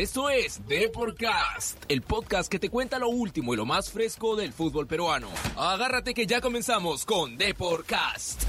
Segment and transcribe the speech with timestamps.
[0.00, 4.54] Esto es Deporcast, el podcast que te cuenta lo último y lo más fresco del
[4.54, 5.28] fútbol peruano.
[5.58, 8.44] Agárrate que ya comenzamos con Deporcast.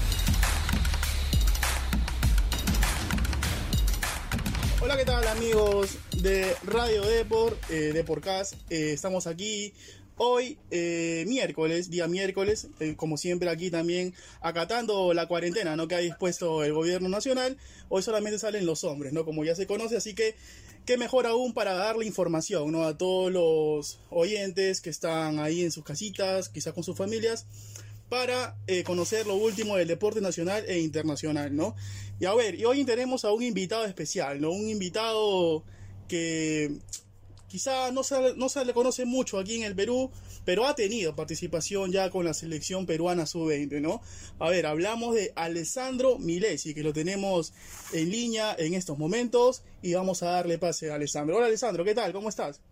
[4.80, 8.54] Hola, ¿qué tal amigos de Radio Deport, eh, Deporcast?
[8.70, 9.74] Eh, estamos aquí
[10.24, 15.88] hoy, eh, miércoles, día miércoles, eh, como siempre aquí también acatando la cuarentena ¿no?
[15.88, 17.58] que ha dispuesto el gobierno nacional.
[17.88, 19.24] Hoy solamente salen los hombres, ¿no?
[19.24, 20.36] como ya se conoce, así que
[20.86, 22.84] qué mejor aún para darle información ¿no?
[22.84, 27.46] a todos los oyentes que están ahí en sus casitas, quizás con sus familias
[28.08, 31.74] para eh, conocer lo último del deporte nacional e internacional, ¿no?
[32.20, 34.50] Y a ver, y hoy tenemos a un invitado especial, ¿no?
[34.50, 35.64] Un invitado
[36.08, 36.76] que
[37.52, 40.10] quizá no se, no se le conoce mucho aquí en el Perú,
[40.46, 44.00] pero ha tenido participación ya con la selección peruana sub-20, ¿no?
[44.38, 47.52] A ver, hablamos de Alessandro Milesi, que lo tenemos
[47.92, 51.36] en línea en estos momentos, y vamos a darle pase a Alessandro.
[51.36, 52.14] Hola Alessandro, ¿qué tal?
[52.14, 52.62] ¿Cómo estás?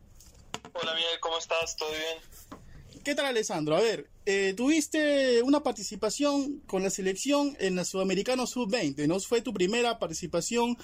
[0.73, 1.77] Hola Miguel, ¿cómo estás?
[1.77, 3.03] ¿Todo bien?
[3.05, 3.77] ¿Qué tal Alessandro?
[3.77, 9.21] A ver, eh, tuviste una participación con la selección en la Sudamericano Sub-20, ¿no?
[9.21, 10.79] Fue tu primera participación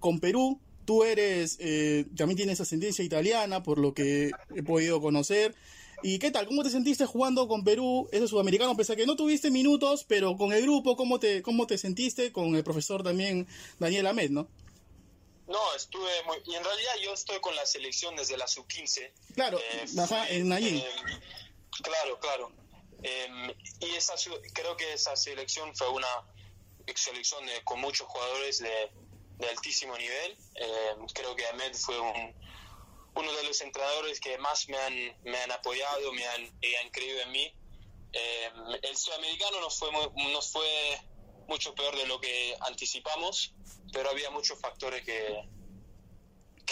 [0.00, 0.58] con Perú.
[0.84, 5.54] Tú eres, eh, también tienes ascendencia italiana, por lo que he podido conocer.
[6.02, 6.46] ¿Y qué tal?
[6.48, 8.76] ¿Cómo te sentiste jugando con Perú, ese sudamericano?
[8.76, 12.32] Pese a que no tuviste minutos, pero con el grupo, ¿cómo te, cómo te sentiste?
[12.32, 13.46] Con el profesor también,
[13.78, 14.48] Daniel Ahmed, ¿no?
[15.46, 16.38] No, estuve muy...
[16.46, 19.10] Y en realidad yo estoy con la selección desde la sub-15.
[19.34, 20.84] Claro, Eh, ajá, en eh,
[21.82, 22.52] claro, claro.
[23.04, 24.14] Eh, y esa,
[24.52, 26.08] creo que esa selección fue una
[26.96, 28.90] selección de- con muchos jugadores de,
[29.38, 30.38] de altísimo nivel.
[30.54, 32.36] Eh, creo que Ahmed fue un,
[33.14, 36.42] uno de los entrenadores que más me han, me han apoyado, me han,
[36.80, 37.56] han creído en mí.
[38.12, 38.50] Eh,
[38.82, 41.00] el sudamericano nos fue, muy- nos fue
[41.46, 43.54] mucho peor de lo que anticipamos,
[43.92, 45.44] pero había muchos factores que,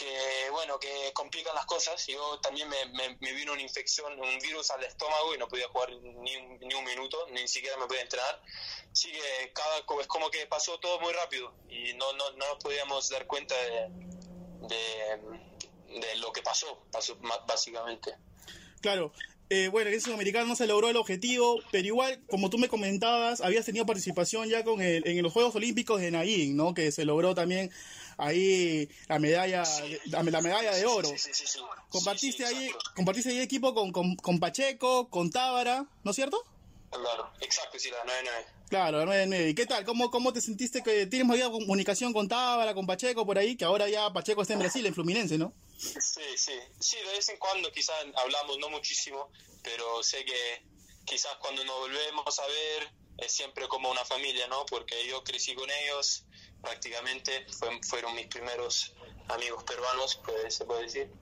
[0.00, 2.06] que bueno, que complican las cosas.
[2.06, 5.68] Yo también me, me, me vino una infección, un virus al estómago y no podía
[5.68, 8.42] jugar ni un, ni un minuto, ni siquiera me podía entrenar.
[8.90, 12.64] Así que cada, es como que pasó todo muy rápido y no, no, no nos
[12.64, 13.89] podíamos dar cuenta de,
[14.68, 18.16] de, de lo que pasó, pasó básicamente.
[18.80, 19.12] Claro.
[19.52, 22.68] Eh, bueno, en ese sudamericano no se logró el objetivo, pero igual, como tú me
[22.68, 26.72] comentabas, habías tenido participación ya con el, en los Juegos Olímpicos de Nayín, ¿no?
[26.72, 27.68] Que se logró también
[28.16, 29.64] ahí la medalla,
[30.05, 31.08] la, la medalla de oro.
[31.08, 31.58] Sí, sí.
[31.89, 36.44] Compartiste ahí, compartiste ahí equipo con, con, con Pacheco, con Tábara, ¿no es cierto?
[36.89, 38.68] Claro, exacto, sí, la 9-9.
[38.68, 39.84] Claro, la 9 ¿Y qué tal?
[39.84, 43.56] ¿Cómo, ¿Cómo te sentiste que tienes más comunicación con Tábara, con Pacheco por ahí?
[43.56, 45.52] Que ahora ya Pacheco está en Brasil, en Fluminense, ¿no?
[45.83, 49.30] Sí, sí, sí, de vez en cuando quizás hablamos, no muchísimo,
[49.63, 50.67] pero sé que
[51.05, 54.64] quizás cuando nos volvemos a ver es siempre como una familia, ¿no?
[54.67, 56.27] Porque yo crecí con ellos,
[56.61, 58.95] prácticamente fue- fueron mis primeros
[59.29, 61.13] amigos peruanos, puede- se puede decir,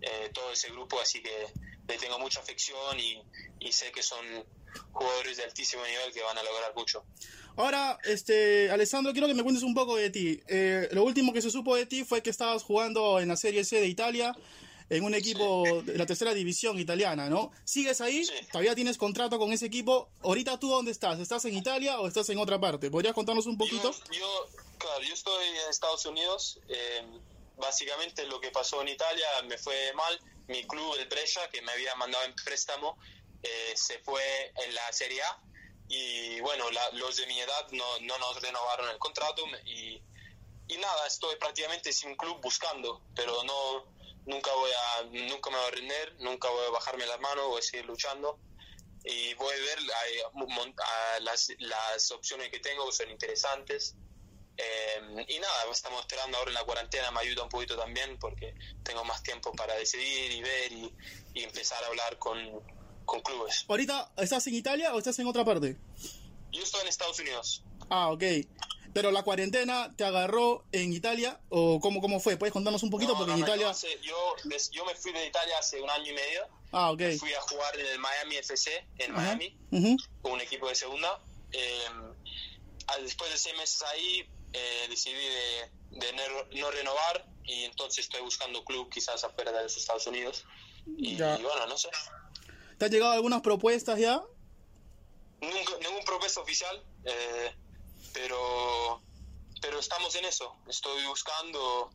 [0.00, 1.54] eh, todo ese grupo, así que
[1.86, 4.46] le tengo mucha afección y sé que son
[4.92, 7.04] jugadores de altísimo nivel que van a lograr mucho.
[7.56, 10.40] Ahora, este, Alessandro, quiero que me cuentes un poco de ti.
[10.48, 13.64] Eh, lo último que se supo de ti fue que estabas jugando en la Serie
[13.64, 14.36] C de Italia,
[14.90, 17.50] en un equipo de la tercera división italiana, ¿no?
[17.64, 18.24] ¿Sigues ahí?
[18.24, 18.32] Sí.
[18.50, 20.10] ¿Todavía tienes contrato con ese equipo?
[20.22, 21.18] ¿Ahorita tú dónde estás?
[21.18, 22.90] ¿Estás en Italia o estás en otra parte?
[22.90, 23.90] ¿Podrías contarnos un poquito?
[23.90, 24.46] Yo, yo,
[24.78, 26.60] claro, yo estoy en Estados Unidos.
[26.68, 27.04] eh,
[27.58, 30.20] básicamente lo que pasó en Italia me fue mal.
[30.46, 32.96] Mi club, el Brescia, que me había mandado en préstamo,
[33.42, 35.42] eh, se fue en la Serie A.
[35.88, 39.44] Y bueno, la- los de mi edad no, no nos renovaron el contrato.
[39.64, 40.02] Y,
[40.68, 43.86] y nada, estoy prácticamente sin club buscando, pero no
[44.26, 47.60] nunca voy a nunca me voy a render, nunca voy a bajarme las manos, voy
[47.60, 48.38] a seguir luchando
[49.02, 49.78] y voy a ver
[50.84, 53.96] a las, las opciones que tengo son interesantes.
[54.56, 58.54] Eh, y nada, estamos esperando ahora en la cuarentena, me ayuda un poquito también porque
[58.82, 60.94] tengo más tiempo para decidir y ver y,
[61.34, 62.62] y empezar a hablar con,
[63.08, 63.64] con clubes.
[63.68, 65.76] ¿Ahorita estás en Italia o estás en otra parte?
[66.52, 67.62] Yo estoy en Estados Unidos.
[67.90, 68.22] Ah, ok.
[68.92, 72.36] Pero la cuarentena te agarró en Italia o cómo, cómo fue?
[72.36, 73.12] ¿Puedes contarnos un poquito?
[73.12, 73.64] No, Porque no, en no, Italia...
[73.66, 76.46] yo, hace- yo, des- yo me fui de Italia hace un año y medio.
[76.72, 77.00] Ah, ok.
[77.18, 79.20] Fui a jugar en el Miami FC en Ajá.
[79.36, 79.56] Miami.
[79.72, 79.96] Ujú.
[80.22, 81.20] con un equipo de segunda.
[81.52, 81.88] Eh,
[83.02, 86.22] después de seis meses ahí, eh, decidí de, de no,
[86.60, 90.44] no renovar y entonces estoy buscando club quizás afuera de los Estados Unidos.
[90.96, 91.88] Y, y bueno, no sé.
[92.78, 94.22] ¿Te han llegado algunas propuestas ya?
[95.40, 97.52] Nunca, ningún propuesta oficial, eh,
[98.12, 99.02] pero,
[99.60, 100.56] pero estamos en eso.
[100.68, 101.90] Estoy buscando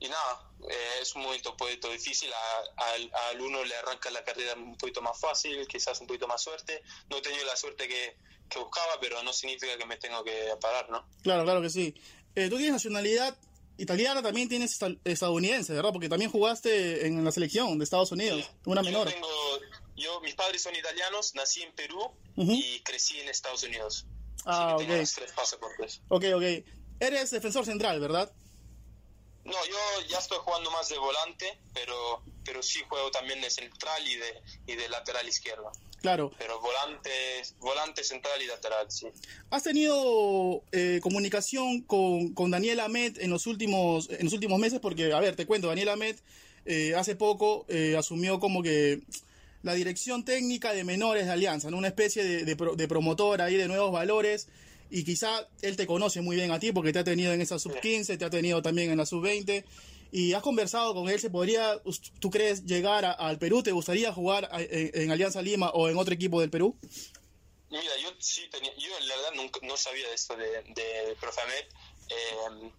[0.00, 2.30] y nada, eh, es un momento un poquito difícil.
[2.32, 6.26] A- al- al uno le arranca la carrera un poquito más fácil, quizás un poquito
[6.26, 6.82] más suerte.
[7.08, 8.16] No he tenido la suerte que,
[8.50, 11.06] que buscaba, pero no significa que me tengo que parar, ¿no?
[11.22, 11.94] Claro, claro que sí.
[12.34, 13.36] Eh, ¿Tú tienes nacionalidad
[13.78, 15.92] italiana también tienes esta- estadounidense, ¿verdad?
[15.92, 19.10] Porque también jugaste en la selección de Estados Unidos, una Yo menor.
[19.10, 19.28] tengo,
[19.96, 24.06] yo, mis padres son italianos, nací en Perú y crecí en Estados Unidos.
[24.44, 24.98] Ah, Así que ok.
[25.00, 26.00] los tres pasaportes.
[26.08, 26.42] Ok, ok.
[27.00, 28.32] Eres defensor central, ¿verdad?
[29.44, 34.06] No, yo ya estoy jugando más de volante, pero, pero sí juego también de central
[34.08, 35.70] y de, y de lateral izquierdo.
[36.00, 36.30] Claro.
[36.38, 37.10] Pero volante,
[37.58, 39.06] volante central y lateral, sí.
[39.50, 44.80] ¿Has tenido eh, comunicación con, con Daniel Ahmed en los últimos en los últimos meses?
[44.80, 46.16] Porque, a ver, te cuento, Daniel Ahmed
[46.64, 49.00] eh, hace poco eh, asumió como que
[49.64, 51.76] la dirección técnica de menores de Alianza, ¿no?
[51.78, 54.46] una especie de, de, pro- de promotor ahí de nuevos valores.
[54.90, 57.58] Y quizá él te conoce muy bien a ti porque te ha tenido en esa
[57.58, 59.64] sub-15, te ha tenido también en la sub-20.
[60.12, 61.80] Y has conversado con él, ¿se podría,
[62.20, 63.62] tú crees, llegar a- al Perú?
[63.64, 66.76] ¿Te gustaría jugar a- en, en Alianza Lima o en otro equipo del Perú?
[67.70, 71.40] Mira, yo sí tenía, yo la verdad nunca, no sabía de esto de, de Profe
[71.40, 71.64] Ahmed,
[72.10, 72.70] eh,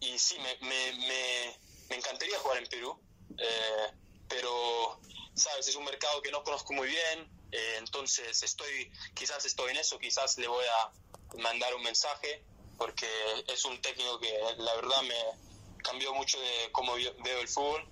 [0.00, 1.56] y sí, me, me, me,
[1.90, 2.96] me encantaría jugar en Perú,
[3.38, 3.92] eh,
[4.28, 4.98] pero,
[5.34, 9.78] sabes, es un mercado que no conozco muy bien, eh, entonces estoy, quizás estoy en
[9.78, 12.44] eso, quizás le voy a mandar un mensaje,
[12.78, 13.06] porque
[13.46, 17.84] es un técnico que la verdad me cambió mucho de cómo veo el fútbol.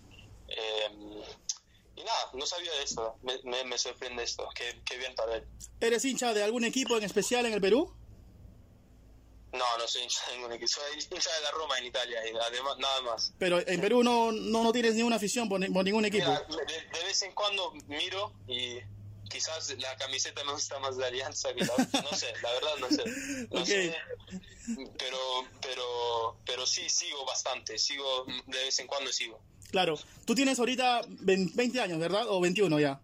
[0.48, 1.24] eh,
[1.96, 5.36] y nada, no sabía de esto, me, me, me sorprende esto, qué, qué bien para
[5.36, 5.44] él.
[5.80, 7.94] ¿Eres hincha de algún equipo en especial en el Perú?
[9.80, 10.68] No, soy hincha de ningún equipo.
[10.68, 13.32] Soy hincha de la Roma en Italia y además nada más.
[13.38, 16.26] Pero en Perú no, no, no tienes ninguna afición por, por ningún equipo.
[16.26, 18.78] Mira, de, de vez en cuando miro y
[19.28, 21.72] quizás la camiseta me gusta más de Alianza que la
[22.02, 23.04] No sé, la verdad no sé.
[23.50, 23.66] No Ok.
[23.66, 23.94] sé.
[24.98, 25.18] Pero,
[25.62, 27.78] pero, pero sí sigo bastante.
[27.78, 29.40] Sigo, de vez en cuando sigo.
[29.70, 29.98] Claro.
[30.24, 32.24] Tú tienes ahorita 20 20 años, ¿verdad?
[32.28, 33.00] O 21 ya.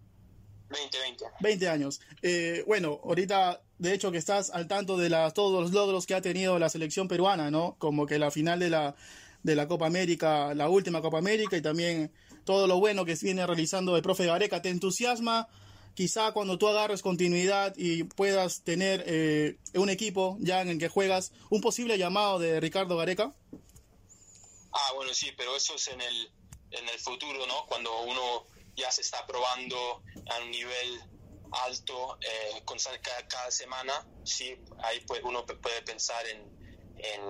[0.68, 1.24] 20, 20.
[1.40, 2.00] 20 años.
[2.22, 6.22] Eh, bueno, ahorita, de hecho, que estás al tanto de todos los logros que ha
[6.22, 7.76] tenido la selección peruana, ¿no?
[7.78, 8.94] Como que la final de la,
[9.42, 12.12] de la Copa América, la última Copa América y también
[12.44, 14.62] todo lo bueno que viene realizando el profe Gareca.
[14.62, 15.48] ¿Te entusiasma?
[15.94, 20.88] Quizá cuando tú agarres continuidad y puedas tener eh, un equipo ya en el que
[20.88, 23.34] juegas, un posible llamado de Ricardo Gareca.
[24.72, 26.30] Ah, bueno, sí, pero eso es en el,
[26.70, 27.64] en el futuro, ¿no?
[27.66, 28.44] Cuando uno
[28.76, 31.00] ya se está probando a un nivel
[31.64, 32.78] alto eh, con,
[33.28, 33.92] cada, semana,
[34.22, 36.52] sí, ahí pues uno puede pensar en,
[36.96, 37.22] en,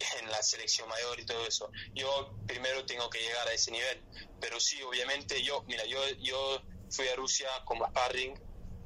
[0.20, 1.70] en la selección mayor y todo eso.
[1.94, 4.04] Yo primero tengo que llegar a ese nivel,
[4.40, 8.34] pero sí, obviamente yo, mira, yo, yo fui a Rusia como sparring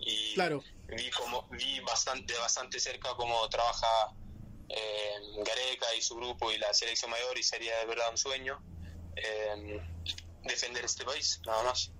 [0.01, 0.65] y Claro.
[0.89, 3.87] vi como vi bastante bastante cerca cómo trabaja
[4.69, 8.63] eh, Gareca y su grupo y la selección mayor y sería de verdad un sueño
[9.17, 9.81] eh,
[10.45, 11.93] defender este país nada más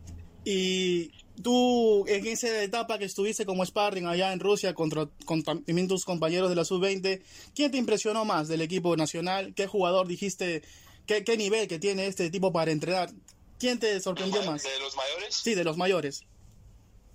[0.45, 5.89] Y tú, en esa etapa que estuviste como sparring allá en Rusia contra, contra también
[5.89, 7.23] tus compañeros de la sub-20,
[7.55, 9.55] ¿quién te impresionó más del equipo nacional?
[9.55, 10.63] ¿Qué jugador dijiste,
[11.07, 13.11] qué, qué nivel que tiene este tipo para entrenar?
[13.59, 14.63] ¿Quién te sorprendió más?
[14.63, 16.23] de los mayores Sí, de los mayores.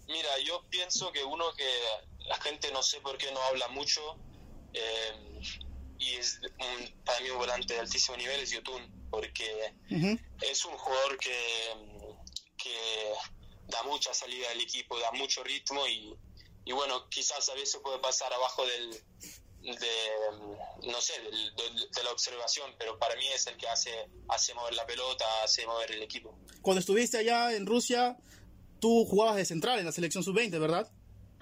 [0.08, 1.68] mira yo pienso que uno que
[2.30, 4.02] la gente no sé por qué no habla mucho
[4.74, 5.40] eh,
[5.98, 9.74] y es un- para mí un volante de altísimo nivel es Yotun porque
[10.42, 11.34] es un jugador que,
[12.58, 12.76] que
[13.68, 16.16] da mucha salida al equipo, da mucho ritmo y,
[16.66, 18.92] y bueno, quizás a veces puede pasar abajo del,
[19.62, 23.92] de, no sé, del- de la observación, pero para mí es el que hace,
[24.30, 26.38] hace mover la pelota, hace mover el equipo.
[26.62, 28.18] Cuando estuviste allá en Rusia,
[28.80, 30.92] tú jugabas de central en la selección sub-20, ¿verdad?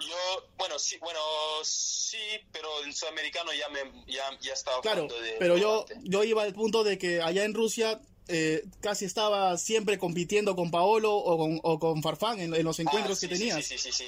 [0.00, 1.20] Yo, bueno, sí, bueno,
[1.62, 2.18] sí,
[2.52, 6.52] pero en sudamericano ya me ya, ya estaba Claro, de pero yo, yo iba al
[6.52, 11.60] punto de que allá en Rusia eh, casi estaba siempre compitiendo con Paolo o con,
[11.62, 13.66] o con Farfán en, en los encuentros Ah, que sí, sí, tenías.
[13.66, 14.04] Sí, sí, sí,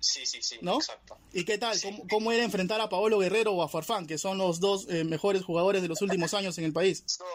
[0.00, 0.76] sí, sí, sí, ¿No?
[0.76, 1.18] exacto.
[1.32, 1.78] ¿Y qué tal?
[1.82, 5.04] ¿Cómo, cómo era enfrentar a Paolo Guerrero o a Farfán, que son los dos eh,
[5.04, 7.02] mejores jugadores de los últimos años en el país?
[7.06, 7.26] Son,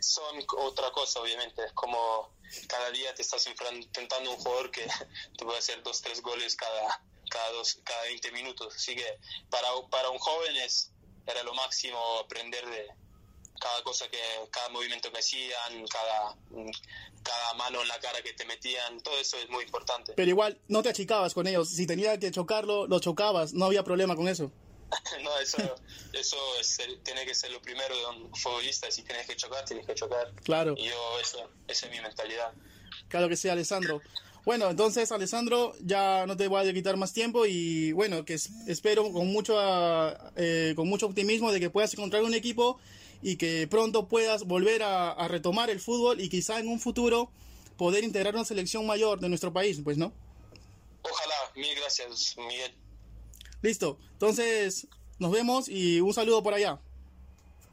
[0.00, 1.62] son otra cosa, obviamente.
[1.64, 2.30] Es como
[2.68, 4.86] cada día te estás enfrentando a un jugador que
[5.36, 8.74] te puede hacer dos, tres goles cada, cada, dos, cada 20 minutos.
[8.74, 9.04] Así que
[9.50, 10.90] para, para un joven es,
[11.26, 13.01] era lo máximo aprender de
[13.60, 14.18] cada cosa que,
[14.50, 16.36] cada movimiento que hacían, cada,
[17.22, 20.14] cada mano en la cara que te metían, todo eso es muy importante.
[20.16, 21.68] Pero igual no te achicabas con ellos.
[21.68, 23.52] Si tenía que chocarlo, lo chocabas.
[23.52, 24.50] No había problema con eso.
[25.22, 25.58] no, eso,
[26.12, 28.90] eso es tiene que ser lo primero de un futbolista.
[28.90, 30.32] Si tienes que chocar, tienes que chocar.
[30.44, 30.74] Claro.
[30.76, 32.52] Y yo, eso, esa es mi mentalidad.
[33.08, 34.00] Claro que sí, Alessandro.
[34.44, 38.50] Bueno, entonces, Alessandro, ya no te voy a quitar más tiempo y bueno, que es-
[38.66, 42.80] espero con mucho, ah, eh, con mucho optimismo de que puedas encontrar un equipo
[43.22, 47.30] y que pronto puedas volver a, a retomar el fútbol y quizá en un futuro
[47.76, 50.12] poder integrar una selección mayor de nuestro país, pues, ¿no?
[51.02, 52.74] Ojalá, mil gracias, Miguel.
[53.62, 53.96] Listo.
[54.14, 54.88] Entonces,
[55.20, 56.80] nos vemos y un saludo por allá.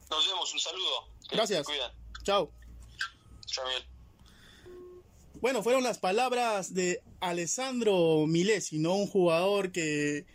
[0.08, 1.08] Nos vemos, un saludo.
[1.32, 1.66] Gracias.
[1.66, 1.90] cuidan.
[2.22, 2.50] Chao.
[3.46, 3.84] Chao, Miguel.
[5.40, 8.94] Bueno, fueron las palabras de Alessandro Milesi, ¿no?
[8.96, 10.26] Un jugador que,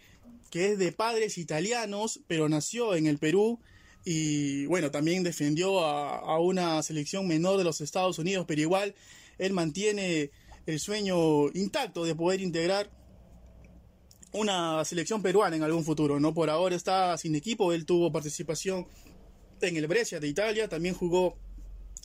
[0.50, 3.60] que es de padres italianos, pero nació en el Perú
[4.04, 8.96] y bueno, también defendió a, a, una selección menor de los Estados Unidos, pero igual
[9.38, 10.32] él mantiene
[10.66, 12.90] el sueño intacto de poder integrar
[14.34, 16.34] una selección peruana en algún futuro, ¿no?
[16.34, 18.88] Por ahora está sin equipo, él tuvo participación
[19.62, 21.38] en el Brescia de Italia, también jugó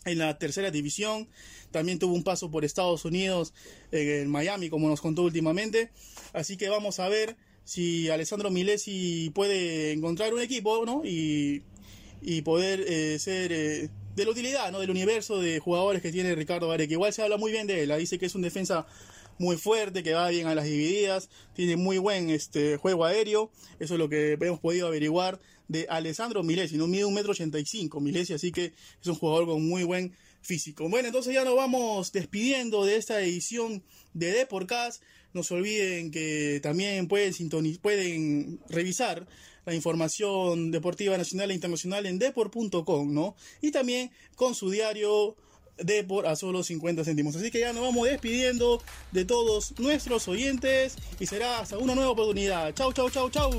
[0.04, 1.28] en la tercera división,
[1.70, 3.52] también tuvo un paso por Estados Unidos
[3.92, 5.90] en Miami, como nos contó últimamente,
[6.32, 11.02] así que vamos a ver si Alessandro Milesi puede encontrar un equipo, ¿no?
[11.04, 11.62] Y
[12.22, 14.80] y poder eh, ser eh, de la utilidad, ¿no?
[14.80, 16.94] Del universo de jugadores que tiene Ricardo Vareque.
[16.94, 18.86] Igual se habla muy bien de él, dice que es un defensa
[19.38, 23.94] muy fuerte, que va bien a las divididas, tiene muy buen este juego aéreo, eso
[23.94, 27.64] es lo que hemos podido averiguar de Alessandro Milesi, no mide un metro ochenta y
[27.64, 30.88] cinco Milesi, así que es un jugador con muy buen físico.
[30.88, 33.84] Bueno, entonces ya nos vamos despidiendo de esta edición
[34.14, 35.02] de Deporcast.
[35.32, 37.32] No se olviden que también pueden,
[37.80, 39.28] pueden revisar
[39.64, 43.36] la información deportiva nacional e internacional en deport.com, ¿no?
[43.60, 45.36] Y también con su diario
[45.82, 47.36] Deport a solo 50 céntimos.
[47.36, 48.82] Así que ya nos vamos despidiendo
[49.12, 52.74] de todos nuestros oyentes y será hasta una nueva oportunidad.
[52.74, 53.50] Chau, chau, chau, chau.